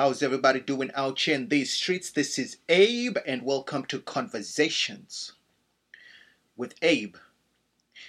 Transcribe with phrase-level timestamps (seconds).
[0.00, 2.10] How's everybody doing out here in these streets?
[2.10, 5.32] This is Abe, and welcome to Conversations
[6.56, 7.16] with Abe.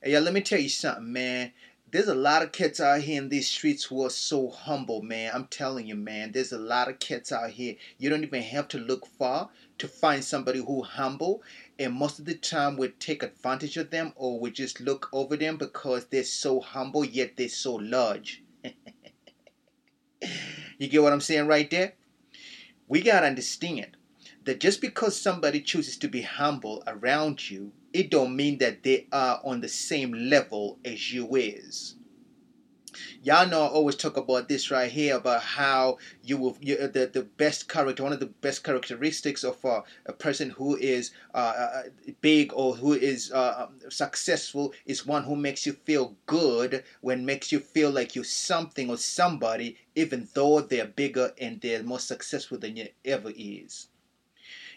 [0.00, 1.50] Hey, yeah, let me tell you something, man.
[1.90, 5.32] There's a lot of kids out here in these streets who are so humble, man.
[5.34, 6.30] I'm telling you, man.
[6.30, 7.74] There's a lot of kids out here.
[7.98, 11.42] You don't even have to look far to find somebody who humble.
[11.80, 15.36] And most of the time, we take advantage of them, or we just look over
[15.36, 18.44] them because they're so humble, yet they're so large.
[20.82, 21.92] You get what I'm saying right there?
[22.88, 23.96] We got to understand
[24.42, 29.06] that just because somebody chooses to be humble around you, it don't mean that they
[29.12, 31.94] are on the same level as you is.
[33.22, 36.88] Y'all know I always talk about this right here about how you will you, uh,
[36.88, 41.10] the the best character, one of the best characteristics of uh, a person who is
[41.34, 41.82] uh, uh
[42.20, 47.24] big or who is uh, um, successful is one who makes you feel good when
[47.24, 52.00] makes you feel like you're something or somebody, even though they're bigger and they're more
[52.00, 53.88] successful than you ever is.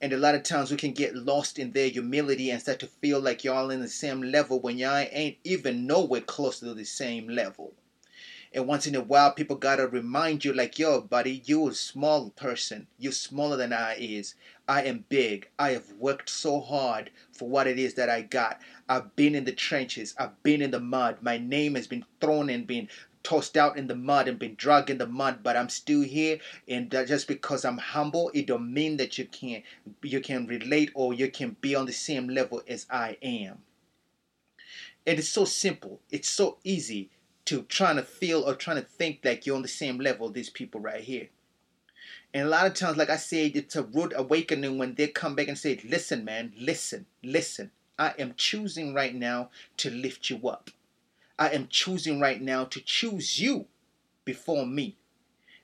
[0.00, 2.86] And a lot of times we can get lost in their humility and start to
[2.86, 6.84] feel like y'all in the same level when y'all ain't even nowhere close to the
[6.84, 7.72] same level.
[8.52, 12.30] And once in a while, people gotta remind you, like, yo, buddy, you a small
[12.30, 12.86] person.
[12.98, 14.34] You're smaller than I is.
[14.68, 15.48] I am big.
[15.58, 18.60] I have worked so hard for what it is that I got.
[18.88, 20.14] I've been in the trenches.
[20.18, 21.18] I've been in the mud.
[21.22, 22.88] My name has been thrown and been
[23.22, 26.38] tossed out in the mud and been dragged in the mud, but I'm still here.
[26.68, 29.64] And just because I'm humble, it don't mean that you can't
[30.02, 33.62] you can relate or you can be on the same level as I am.
[35.04, 36.00] And it's so simple.
[36.10, 37.10] It's so easy
[37.46, 40.50] to trying to feel or trying to think like you're on the same level these
[40.50, 41.28] people right here.
[42.34, 45.34] And a lot of times, like I said, it's a rude awakening when they come
[45.34, 47.70] back and say, Listen, man, listen, listen.
[47.98, 50.70] I am choosing right now to lift you up.
[51.38, 53.66] I am choosing right now to choose you
[54.24, 54.96] before me.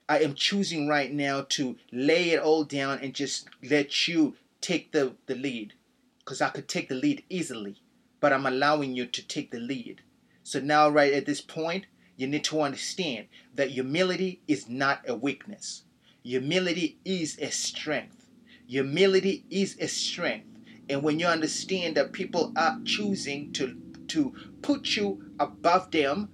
[0.09, 4.93] I am choosing right now to lay it all down and just let you take
[4.93, 5.75] the, the lead.
[6.21, 7.77] Because I could take the lead easily,
[8.21, 10.01] but I'm allowing you to take the lead.
[10.43, 11.87] So now, right at this point,
[12.17, 15.85] you need to understand that humility is not a weakness.
[16.23, 18.29] Humility is a strength.
[18.67, 20.47] Humility is a strength.
[20.89, 26.29] And when you understand that people are choosing to to put you above them,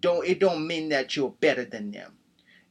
[0.00, 2.12] don't it don't mean that you're better than them.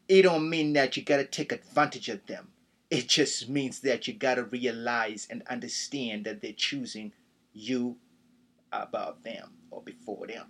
[0.08, 2.50] It don't mean that you gotta take advantage of them.
[2.90, 7.14] It just means that you gotta realize and understand that they're choosing
[7.52, 7.98] you
[8.72, 10.48] above them or before them.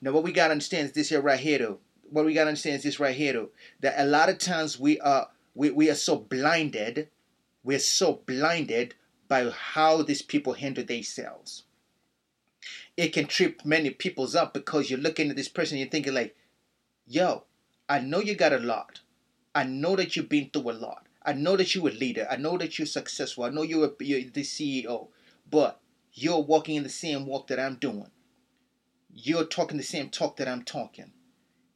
[0.00, 1.78] Now, what we got to understand is this here right here, though.
[2.10, 3.50] What we got to understand is this right here, though.
[3.80, 7.08] That a lot of times we are we, we are so blinded,
[7.62, 8.94] we're so blinded
[9.28, 11.64] by how these people handle themselves.
[12.96, 16.36] It can trip many people's up because you're looking at this person, you're thinking like,
[17.06, 17.44] yo,
[17.88, 19.00] I know you got a lot.
[19.54, 21.06] I know that you've been through a lot.
[21.24, 22.26] I know that you're a leader.
[22.30, 23.44] I know that you're successful.
[23.44, 25.08] I know you're, a, you're the CEO.
[25.50, 25.80] But
[26.12, 28.10] you're walking in the same walk that I'm doing.
[29.16, 31.12] You're talking the same talk that I'm talking.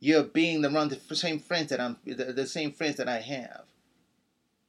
[0.00, 3.64] You're being around the same friends that I'm the, the same friends that I have.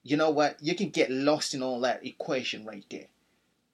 [0.03, 0.57] You know what?
[0.61, 3.07] You can get lost in all that equation right there.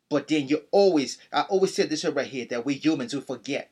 [0.09, 3.69] But then you always, I always said this right here that we humans we forget,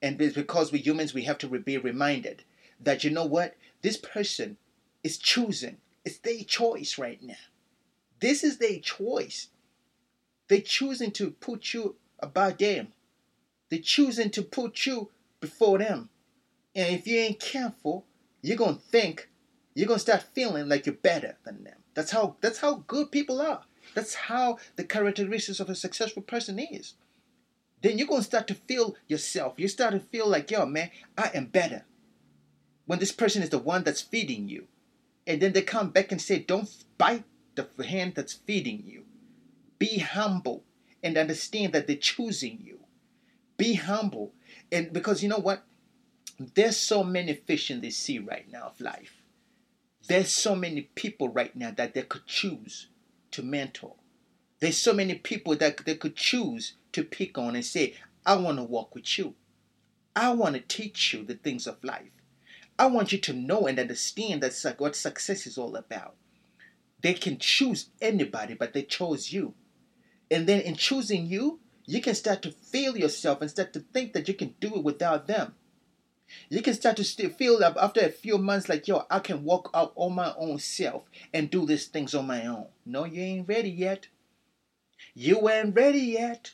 [0.00, 2.44] and because we humans we have to be reminded
[2.78, 4.56] that you know what this person
[5.02, 5.78] is choosing.
[6.04, 7.34] It's their choice right now.
[8.20, 9.48] This is their choice.
[10.48, 12.92] They're choosing to put you above them.
[13.70, 15.10] They're choosing to put you
[15.40, 16.10] before them.
[16.74, 18.04] And if you ain't careful,
[18.42, 19.30] you're gonna think,
[19.74, 21.78] you're gonna start feeling like you're better than them.
[21.94, 23.62] That's how that's how good people are.
[23.94, 26.94] That's how the characteristics of a successful person is.
[27.82, 29.54] Then you're gonna start to feel yourself.
[29.56, 31.84] You start to feel like, yo, man, I am better.
[32.86, 34.66] When this person is the one that's feeding you.
[35.26, 36.68] And then they come back and say, Don't
[36.98, 37.24] bite
[37.54, 39.04] the hand that's feeding you.
[39.78, 40.64] Be humble
[41.02, 42.79] and understand that they're choosing you.
[43.60, 44.32] Be humble.
[44.72, 45.64] And because you know what?
[46.38, 49.20] There's so many fish in the sea right now of life.
[50.08, 52.88] There's so many people right now that they could choose
[53.32, 53.96] to mentor.
[54.60, 58.56] There's so many people that they could choose to pick on and say, I want
[58.56, 59.34] to walk with you.
[60.16, 62.12] I want to teach you the things of life.
[62.78, 66.14] I want you to know and understand that's what success is all about.
[67.02, 69.52] They can choose anybody, but they chose you.
[70.30, 74.12] And then in choosing you, you can start to feel yourself and start to think
[74.12, 75.54] that you can do it without them.
[76.48, 79.92] You can start to feel after a few months, like, yo, I can walk out
[79.96, 81.02] on my own self
[81.34, 82.68] and do these things on my own.
[82.86, 84.06] No, you ain't ready yet.
[85.14, 86.52] You ain't ready yet.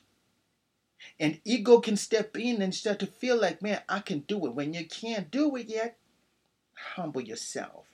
[1.20, 4.54] And ego can step in and start to feel like, man, I can do it.
[4.54, 5.98] When you can't do it yet,
[6.94, 7.84] humble yourself.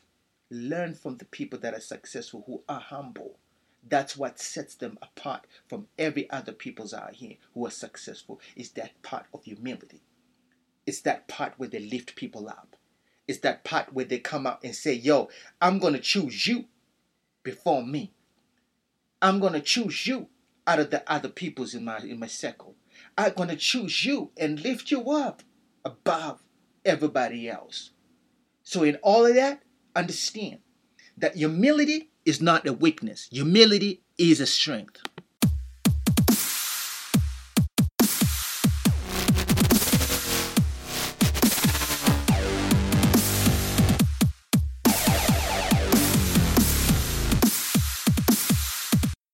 [0.48, 3.38] Learn from the people that are successful who are humble.
[3.86, 8.40] That's what sets them apart from every other peoples out here who are successful.
[8.56, 10.02] Is that part of humility.
[10.86, 12.76] It's that part where they lift people up.
[13.28, 15.28] It's that part where they come out and say, yo,
[15.60, 16.66] I'm to choose you
[17.42, 18.12] before me.
[19.20, 20.28] I'm to choose you
[20.66, 22.74] out of the other peoples in my, in my circle.
[23.16, 25.42] I'm to choose you and lift you up
[25.84, 26.42] above
[26.84, 27.90] everybody else.
[28.64, 29.62] So, in all of that,
[29.94, 30.60] understand
[31.22, 35.00] that humility is not a weakness, humility is a strength.